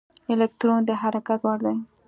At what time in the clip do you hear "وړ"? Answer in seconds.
1.43-1.59